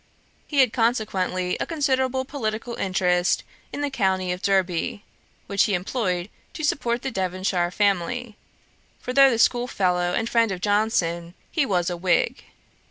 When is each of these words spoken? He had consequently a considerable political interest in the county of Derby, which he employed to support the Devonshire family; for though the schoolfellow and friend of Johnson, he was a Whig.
He 0.47 0.61
had 0.61 0.73
consequently 0.73 1.57
a 1.59 1.67
considerable 1.67 2.25
political 2.25 2.73
interest 2.73 3.43
in 3.71 3.81
the 3.81 3.91
county 3.91 4.31
of 4.31 4.41
Derby, 4.41 5.03
which 5.45 5.65
he 5.65 5.75
employed 5.75 6.31
to 6.53 6.63
support 6.63 7.03
the 7.03 7.11
Devonshire 7.11 7.69
family; 7.69 8.35
for 8.99 9.13
though 9.13 9.29
the 9.29 9.37
schoolfellow 9.37 10.15
and 10.15 10.27
friend 10.27 10.51
of 10.51 10.59
Johnson, 10.59 11.35
he 11.51 11.67
was 11.67 11.87
a 11.91 11.97
Whig. 11.97 12.45